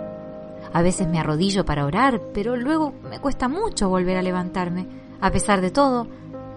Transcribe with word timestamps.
A 0.73 0.81
veces 0.81 1.07
me 1.07 1.19
arrodillo 1.19 1.65
para 1.65 1.85
orar, 1.85 2.21
pero 2.33 2.55
luego 2.55 2.93
me 3.09 3.19
cuesta 3.19 3.47
mucho 3.47 3.89
volver 3.89 4.17
a 4.17 4.21
levantarme. 4.21 4.87
A 5.21 5.31
pesar 5.31 5.61
de 5.61 5.71
todo, 5.71 6.07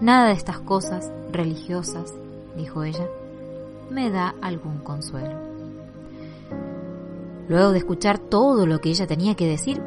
nada 0.01 0.27
de 0.27 0.33
estas 0.33 0.59
cosas 0.59 1.11
religiosas, 1.31 2.13
dijo 2.55 2.83
ella, 2.83 3.07
me 3.89 4.09
da 4.09 4.35
algún 4.41 4.79
consuelo. 4.79 5.37
Luego 7.47 7.71
de 7.71 7.79
escuchar 7.79 8.17
todo 8.17 8.65
lo 8.65 8.79
que 8.79 8.89
ella 8.89 9.07
tenía 9.07 9.35
que 9.35 9.47
decir, 9.47 9.81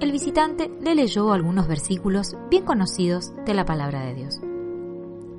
el 0.00 0.12
visitante 0.12 0.70
le 0.80 0.94
leyó 0.94 1.32
algunos 1.32 1.68
versículos 1.68 2.36
bien 2.50 2.64
conocidos 2.64 3.32
de 3.44 3.54
la 3.54 3.64
palabra 3.64 4.04
de 4.04 4.14
Dios, 4.14 4.40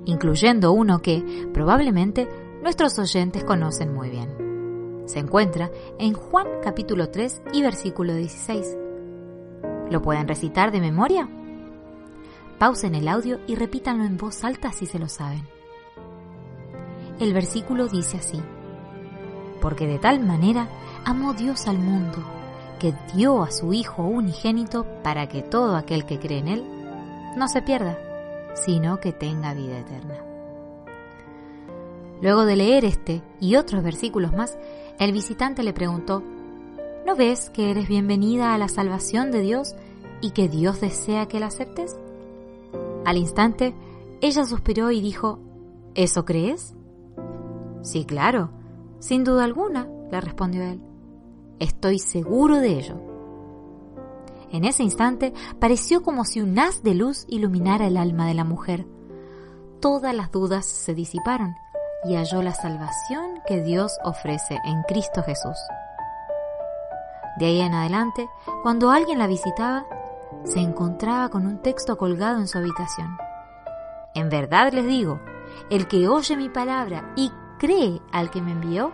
incluyendo 0.05 0.71
uno 0.71 1.01
que 1.01 1.49
probablemente 1.53 2.27
nuestros 2.61 2.97
oyentes 2.99 3.43
conocen 3.43 3.93
muy 3.93 4.09
bien. 4.09 5.03
Se 5.05 5.19
encuentra 5.19 5.71
en 5.99 6.13
Juan 6.13 6.47
capítulo 6.61 7.09
3 7.09 7.43
y 7.53 7.61
versículo 7.61 8.13
16. 8.13 8.77
¿Lo 9.89 10.01
pueden 10.01 10.27
recitar 10.27 10.71
de 10.71 10.81
memoria? 10.81 11.29
Pausen 12.59 12.95
el 12.95 13.07
audio 13.07 13.39
y 13.47 13.55
repítanlo 13.55 14.03
en 14.03 14.17
voz 14.17 14.43
alta 14.43 14.71
si 14.71 14.85
se 14.85 14.99
lo 14.99 15.07
saben. 15.07 15.56
El 17.19 17.33
versículo 17.33 17.87
dice 17.87 18.17
así, 18.17 18.39
porque 19.59 19.87
de 19.87 19.97
tal 19.97 20.19
manera 20.19 20.69
amó 21.03 21.33
Dios 21.33 21.67
al 21.67 21.79
mundo, 21.79 22.19
que 22.79 22.93
dio 23.15 23.41
a 23.41 23.49
su 23.49 23.73
Hijo 23.73 24.03
unigénito 24.03 24.85
para 25.03 25.27
que 25.27 25.41
todo 25.41 25.75
aquel 25.75 26.05
que 26.05 26.19
cree 26.19 26.39
en 26.39 26.47
Él 26.47 26.63
no 27.35 27.47
se 27.47 27.63
pierda, 27.63 27.97
sino 28.53 28.99
que 28.99 29.13
tenga 29.13 29.55
vida 29.55 29.79
eterna. 29.79 30.15
Luego 32.21 32.45
de 32.45 32.55
leer 32.55 32.85
este 32.85 33.23
y 33.39 33.55
otros 33.55 33.83
versículos 33.83 34.33
más, 34.33 34.55
el 34.99 35.11
visitante 35.11 35.63
le 35.63 35.73
preguntó, 35.73 36.23
¿No 37.05 37.15
ves 37.15 37.49
que 37.49 37.71
eres 37.71 37.87
bienvenida 37.87 38.53
a 38.53 38.57
la 38.57 38.67
salvación 38.67 39.31
de 39.31 39.41
Dios 39.41 39.75
y 40.21 40.31
que 40.31 40.49
Dios 40.49 40.81
desea 40.81 41.27
que 41.27 41.39
la 41.39 41.47
aceptes? 41.47 41.95
Al 43.05 43.17
instante, 43.17 43.73
ella 44.21 44.45
suspiró 44.45 44.91
y 44.91 45.01
dijo, 45.01 45.39
¿Eso 45.95 46.25
crees? 46.25 46.76
Sí, 47.87 48.03
claro, 48.03 48.49
sin 48.99 49.23
duda 49.23 49.45
alguna, 49.45 49.87
le 50.11 50.19
respondió 50.19 50.61
él. 50.61 50.81
Estoy 51.57 51.99
seguro 51.99 52.57
de 52.57 52.79
ello. 52.79 52.95
En 54.51 54.65
ese 54.65 54.83
instante 54.83 55.33
pareció 55.57 56.03
como 56.03 56.25
si 56.25 56.41
un 56.41 56.59
haz 56.59 56.83
de 56.83 56.95
luz 56.95 57.23
iluminara 57.29 57.87
el 57.87 57.95
alma 57.95 58.27
de 58.27 58.33
la 58.33 58.43
mujer. 58.43 58.85
Todas 59.79 60.13
las 60.13 60.33
dudas 60.33 60.65
se 60.65 60.95
disiparon 60.95 61.55
y 62.03 62.15
halló 62.15 62.41
la 62.41 62.53
salvación 62.53 63.39
que 63.47 63.61
Dios 63.61 63.93
ofrece 64.03 64.59
en 64.65 64.83
Cristo 64.83 65.23
Jesús. 65.23 65.57
De 67.39 67.45
ahí 67.45 67.61
en 67.61 67.73
adelante, 67.73 68.27
cuando 68.63 68.91
alguien 68.91 69.17
la 69.17 69.27
visitaba, 69.27 69.85
se 70.43 70.59
encontraba 70.59 71.29
con 71.29 71.47
un 71.47 71.61
texto 71.61 71.97
colgado 71.97 72.39
en 72.39 72.49
su 72.49 72.57
habitación. 72.57 73.17
En 74.13 74.27
verdad 74.27 74.73
les 74.73 74.85
digo, 74.85 75.21
el 75.69 75.87
que 75.87 76.09
oye 76.09 76.35
mi 76.35 76.49
palabra 76.49 77.13
y 77.15 77.31
cree 77.57 78.01
al 78.11 78.29
que 78.29 78.41
me 78.41 78.51
envió, 78.51 78.91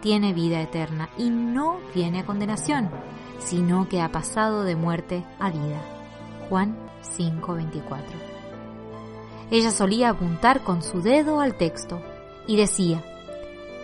tiene 0.00 0.32
vida 0.32 0.60
eterna 0.60 1.08
y 1.16 1.30
no 1.30 1.78
viene 1.94 2.20
a 2.20 2.26
condenación, 2.26 2.90
sino 3.38 3.88
que 3.88 4.00
ha 4.00 4.10
pasado 4.10 4.64
de 4.64 4.76
muerte 4.76 5.24
a 5.38 5.50
vida. 5.50 5.80
Juan 6.48 6.76
5:24. 7.02 8.02
Ella 9.50 9.70
solía 9.70 10.10
apuntar 10.10 10.62
con 10.62 10.82
su 10.82 11.02
dedo 11.02 11.40
al 11.40 11.56
texto 11.56 12.00
y 12.46 12.56
decía, 12.56 13.02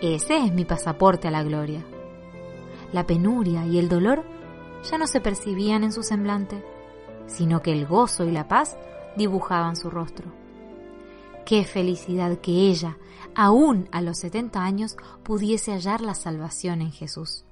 ese 0.01 0.37
es 0.37 0.53
mi 0.53 0.65
pasaporte 0.65 1.29
a 1.29 1.31
la 1.31 1.43
gloria. 1.43 1.81
La 2.91 3.07
penuria 3.07 3.65
y 3.65 3.79
el 3.79 3.87
dolor 3.87 4.23
ya 4.83 4.97
no 4.97 5.07
se 5.07 5.21
percibían 5.21 5.83
en 5.83 5.93
su 5.93 6.03
semblante, 6.03 6.63
sino 7.25 7.61
que 7.61 7.71
el 7.71 7.87
gozo 7.87 8.25
y 8.25 8.31
la 8.31 8.47
paz 8.47 8.77
dibujaban 9.15 9.75
su 9.75 9.89
rostro. 9.89 10.42
Qué 11.45 11.65
felicidad 11.65 12.39
que 12.39 12.51
ella, 12.51 12.97
aún 13.35 13.89
a 13.91 14.01
los 14.01 14.19
70 14.19 14.63
años, 14.63 14.95
pudiese 15.23 15.71
hallar 15.71 16.01
la 16.01 16.15
salvación 16.15 16.81
en 16.81 16.91
Jesús. 16.91 17.45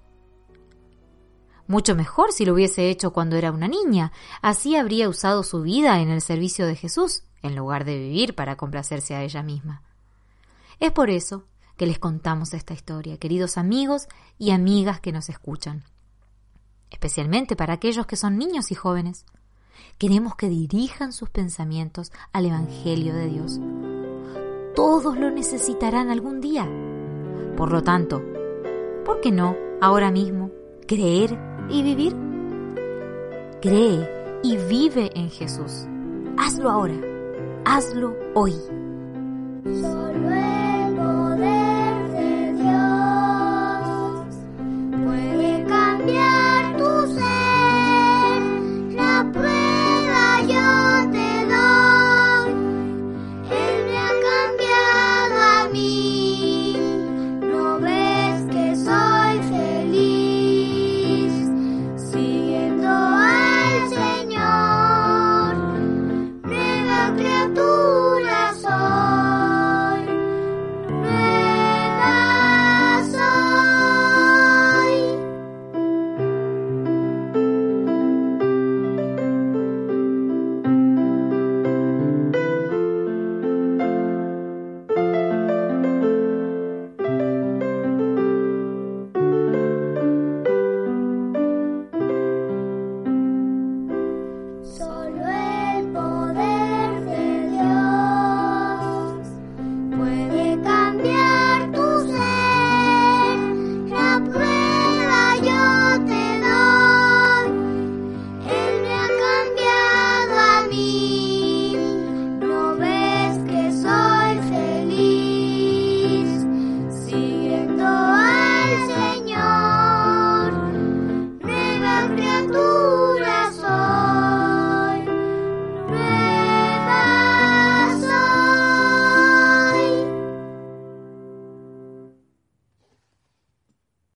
Mucho 1.67 1.95
mejor 1.95 2.31
si 2.31 2.45
lo 2.45 2.53
hubiese 2.53 2.89
hecho 2.89 3.13
cuando 3.13 3.35
era 3.35 3.51
una 3.51 3.67
niña, 3.67 4.11
así 4.41 4.75
habría 4.75 5.07
usado 5.07 5.43
su 5.43 5.61
vida 5.61 5.99
en 6.01 6.09
el 6.09 6.21
servicio 6.21 6.65
de 6.65 6.75
Jesús, 6.75 7.23
en 7.41 7.55
lugar 7.55 7.85
de 7.85 7.97
vivir 7.97 8.35
para 8.35 8.57
complacerse 8.57 9.15
a 9.15 9.23
ella 9.23 9.43
misma. 9.43 9.81
Es 10.79 10.91
por 10.91 11.09
eso 11.09 11.45
que 11.77 11.85
les 11.85 11.99
contamos 11.99 12.53
esta 12.53 12.73
historia, 12.73 13.17
queridos 13.17 13.57
amigos 13.57 14.07
y 14.37 14.51
amigas 14.51 14.99
que 14.99 15.11
nos 15.11 15.29
escuchan, 15.29 15.83
especialmente 16.89 17.55
para 17.55 17.73
aquellos 17.73 18.05
que 18.05 18.15
son 18.15 18.37
niños 18.37 18.71
y 18.71 18.75
jóvenes. 18.75 19.25
Queremos 19.97 20.35
que 20.35 20.49
dirijan 20.49 21.13
sus 21.13 21.29
pensamientos 21.29 22.11
al 22.33 22.47
Evangelio 22.47 23.13
de 23.13 23.27
Dios. 23.27 23.59
Todos 24.75 25.17
lo 25.17 25.29
necesitarán 25.29 26.09
algún 26.09 26.39
día. 26.39 26.67
Por 27.57 27.71
lo 27.71 27.83
tanto, 27.83 28.21
¿por 29.05 29.19
qué 29.19 29.31
no 29.31 29.55
ahora 29.81 30.11
mismo 30.11 30.51
creer 30.87 31.37
y 31.69 31.83
vivir? 31.83 32.15
Cree 33.61 34.39
y 34.43 34.57
vive 34.57 35.11
en 35.13 35.29
Jesús. 35.29 35.85
Hazlo 36.37 36.69
ahora. 36.69 36.95
Hazlo 37.65 38.15
hoy. 38.33 38.55